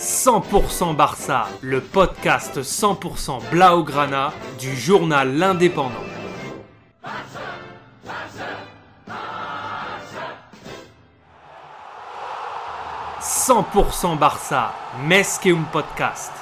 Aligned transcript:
100% 0.00 0.96
Barça, 0.96 1.46
le 1.60 1.82
podcast 1.82 2.62
100% 2.62 3.50
Blaugrana 3.50 4.32
du 4.58 4.74
journal 4.74 5.36
L'Indépendant. 5.36 5.90
«100% 13.20 14.16
Barça, 14.16 14.72
Mesqueum 15.06 15.66
Podcast. 15.70 16.32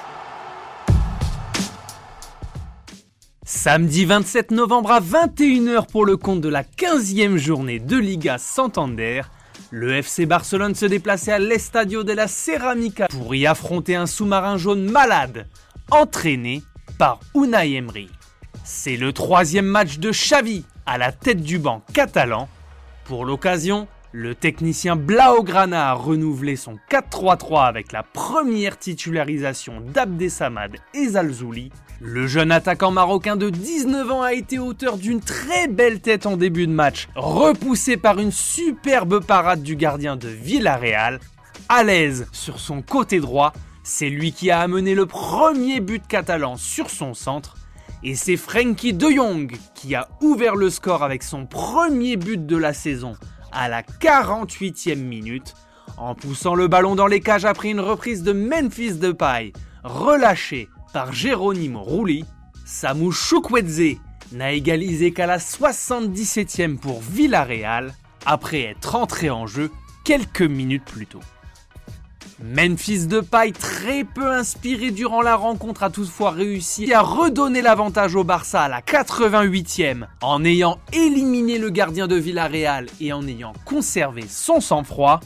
Samedi 3.45 4.05
27 4.05 4.53
novembre 4.53 4.93
à 4.93 5.01
21h 5.01 5.91
pour 5.91 6.07
le 6.07 6.17
compte 6.17 6.43
de 6.43 6.49
la 6.49 6.63
15e 6.63 7.39
journée 7.39 7.81
de 7.81 7.97
Liga 7.97 8.39
Santander, 8.39 9.23
le 9.71 9.97
FC 9.97 10.27
Barcelone 10.27 10.75
se 10.75 10.87
déplaçait 10.87 11.33
à 11.33 11.39
l'Estadio 11.39 12.03
de 12.03 12.13
la 12.13 12.27
Ceramica 12.27 13.09
pour 13.09 13.35
y 13.35 13.47
affronter 13.47 13.97
un 13.97 14.07
sous-marin 14.07 14.57
jaune 14.57 14.91
malade, 14.91 15.47
entraîné 15.91 16.63
par 16.99 17.21
Unai 17.35 17.75
Emery. 17.75 18.09
C'est 18.65 18.97
le 18.97 19.13
troisième 19.13 19.67
match 19.67 19.99
de 19.99 20.11
Xavi 20.11 20.65
à 20.87 20.99
la 20.99 21.13
tête 21.13 21.43
du 21.43 21.59
banc 21.59 21.83
catalan. 21.93 22.49
Pour 23.05 23.25
l'occasion, 23.25 23.89
le 24.13 24.35
technicien 24.35 24.97
Blaugrana 24.97 25.91
a 25.91 25.93
renouvelé 25.93 26.57
son 26.57 26.79
4-3-3 26.91 27.67
avec 27.67 27.93
la 27.93 28.03
première 28.03 28.79
titularisation 28.79 29.83
d'Abdesamad 29.83 30.77
et 30.95 31.09
Zalzouli. 31.09 31.71
Le 32.01 32.27
jeune 32.27 32.51
attaquant 32.51 32.91
marocain 32.91 33.37
de 33.37 33.51
19 33.51 34.11
ans 34.11 34.23
a 34.23 34.33
été 34.33 34.59
auteur 34.59 34.97
d'une 34.97 35.21
très 35.21 35.69
belle 35.69 36.01
tête 36.01 36.25
en 36.25 36.37
début 36.37 36.67
de 36.67 36.73
match, 36.73 37.09
repoussé 37.17 37.97
par 37.97 38.19
une 38.19 38.33
superbe 38.33 39.23
parade 39.23 39.63
du 39.63 39.77
gardien 39.77 40.17
de 40.17 40.29
Villarreal. 40.29 41.21
À 41.69 41.83
l'aise 41.83 42.29
sur 42.33 42.61
son 42.61 42.81
côté 42.81 43.21
droit, 43.21 43.53
c'est 43.83 44.09
lui 44.09 44.33
qui 44.33 44.51
a 44.51 44.61
amené 44.61 44.95
le 44.95 45.05
premier 45.05 45.81
but 45.81 46.07
catalan 46.07 46.57
sur 46.57 46.89
son 46.89 47.13
centre. 47.13 47.57
Et 48.03 48.15
c'est 48.15 48.37
Frankie 48.37 48.95
de 48.95 49.11
Jong 49.11 49.55
qui 49.75 49.95
a 49.97 50.09
ouvert 50.23 50.55
le 50.55 50.71
score 50.71 51.03
avec 51.03 51.23
son 51.23 51.47
premier 51.47 52.17
but 52.17 52.47
de 52.47 52.57
la 52.57 52.73
saison 52.73 53.17
à 53.53 53.69
la 53.69 53.83
48e 53.83 54.97
minute 54.97 55.55
en 55.97 56.15
poussant 56.15 56.55
le 56.55 56.69
ballon 56.69 56.95
dans 56.95 57.07
les 57.07 57.21
cages 57.21 57.45
après 57.45 57.71
une 57.71 57.81
reprise 57.81 58.23
de 58.23 58.33
Memphis 58.33 58.95
Depay 58.95 59.53
relâché 59.85 60.69
par 60.93 61.13
Geronimo 61.13 61.83
Rulli. 61.83 62.25
Samu 62.65 63.13
Chukwueze 63.13 63.97
n'a 64.33 64.53
égalisé 64.53 65.13
qu'à 65.13 65.27
la 65.27 65.39
77e 65.39 66.79
pour 66.79 67.01
Villarreal 67.01 67.95
après 68.27 68.63
être 68.63 68.95
entré 68.95 69.31
en 69.31 69.47
jeu 69.47 69.71
quelques 70.05 70.43
minutes 70.43 70.85
plus 70.85 71.07
tôt. 71.07 71.21
Memphis 72.41 73.07
Depay, 73.07 73.51
très 73.51 74.05
peu 74.05 74.31
inspiré 74.31 74.93
durant 74.93 75.23
la 75.23 75.35
rencontre, 75.35 75.83
a 75.83 75.91
toutefois 75.91 76.31
réussi 76.31 76.93
à 76.93 77.01
redonner 77.01 77.63
l'avantage 77.63 78.15
au 78.15 78.23
Barça 78.23 78.63
à 78.63 78.69
la 78.69 78.81
88e 78.81 80.07
en 80.23 80.45
ayant 80.45 80.79
éliminé 80.93 81.59
le 81.59 81.71
gardien 81.71 82.07
de 82.07 82.15
Villarreal 82.15 82.87
et 83.01 83.13
en 83.13 83.27
ayant 83.27 83.55
conservé 83.65 84.25
son 84.29 84.61
sang-froid. 84.61 85.19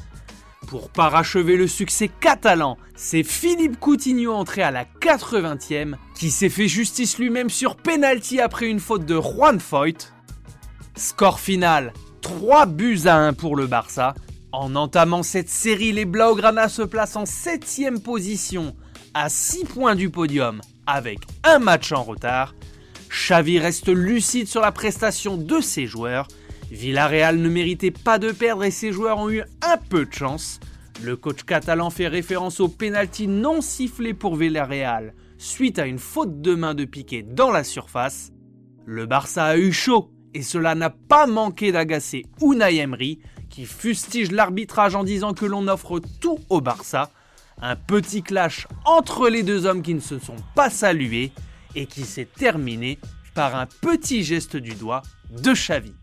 Pour 0.68 0.88
parachever 0.88 1.58
le 1.58 1.66
succès 1.66 2.08
catalan, 2.08 2.78
c'est 2.96 3.24
Philippe 3.24 3.78
Coutinho 3.78 4.32
entré 4.32 4.62
à 4.62 4.70
la 4.70 4.84
80e 4.84 5.96
qui 6.14 6.30
s'est 6.30 6.48
fait 6.48 6.68
justice 6.68 7.18
lui-même 7.18 7.50
sur 7.50 7.76
penalty 7.76 8.40
après 8.40 8.68
une 8.68 8.80
faute 8.80 9.04
de 9.04 9.20
Juan 9.20 9.60
Foyt. 9.60 10.14
Score 10.96 11.40
final 11.40 11.92
3 12.22 12.64
buts 12.66 13.00
à 13.04 13.16
1 13.16 13.34
pour 13.34 13.54
le 13.54 13.66
Barça 13.66 14.14
en 14.52 14.76
entamant 14.76 15.22
cette 15.22 15.48
série, 15.48 15.92
les 15.92 16.04
Blaugrana 16.04 16.68
se 16.68 16.82
placent 16.82 17.16
en 17.16 17.24
7ème 17.24 18.00
position, 18.00 18.76
à 19.14 19.28
6 19.28 19.64
points 19.64 19.94
du 19.94 20.10
podium, 20.10 20.60
avec 20.86 21.20
un 21.44 21.58
match 21.58 21.92
en 21.92 22.02
retard. 22.02 22.54
Xavi 23.08 23.58
reste 23.58 23.88
lucide 23.88 24.46
sur 24.46 24.60
la 24.60 24.72
prestation 24.72 25.36
de 25.36 25.60
ses 25.60 25.86
joueurs. 25.86 26.28
Villarreal 26.70 27.38
ne 27.38 27.48
méritait 27.48 27.90
pas 27.90 28.18
de 28.18 28.32
perdre 28.32 28.64
et 28.64 28.70
ses 28.70 28.92
joueurs 28.92 29.18
ont 29.18 29.30
eu 29.30 29.42
un 29.62 29.76
peu 29.76 30.06
de 30.06 30.12
chance. 30.12 30.60
Le 31.02 31.16
coach 31.16 31.42
catalan 31.44 31.90
fait 31.90 32.08
référence 32.08 32.60
au 32.60 32.68
pénalty 32.68 33.26
non 33.26 33.60
sifflé 33.60 34.14
pour 34.14 34.36
Villarreal 34.36 35.14
suite 35.38 35.78
à 35.78 35.86
une 35.86 35.98
faute 35.98 36.40
de 36.40 36.54
main 36.54 36.74
de 36.74 36.84
Piqué 36.84 37.22
dans 37.22 37.50
la 37.50 37.64
surface. 37.64 38.32
Le 38.86 39.06
Barça 39.06 39.44
a 39.44 39.56
eu 39.56 39.72
chaud 39.72 40.10
et 40.34 40.42
cela 40.42 40.74
n'a 40.74 40.90
pas 40.90 41.26
manqué 41.26 41.72
d'agacer 41.72 42.26
Unai 42.40 42.78
Emery 42.78 43.20
qui 43.50 43.66
fustige 43.66 44.32
l'arbitrage 44.32 44.94
en 44.94 45.04
disant 45.04 45.34
que 45.34 45.44
l'on 45.44 45.68
offre 45.68 46.00
tout 46.20 46.38
au 46.48 46.60
Barça. 46.60 47.10
Un 47.60 47.76
petit 47.76 48.22
clash 48.22 48.66
entre 48.84 49.28
les 49.28 49.42
deux 49.42 49.66
hommes 49.66 49.82
qui 49.82 49.94
ne 49.94 50.00
se 50.00 50.18
sont 50.18 50.36
pas 50.54 50.70
salués 50.70 51.32
et 51.74 51.86
qui 51.86 52.02
s'est 52.04 52.28
terminé 52.36 52.98
par 53.34 53.54
un 53.54 53.66
petit 53.66 54.24
geste 54.24 54.56
du 54.56 54.74
doigt 54.74 55.02
de 55.30 55.52
Xavi. 55.52 55.94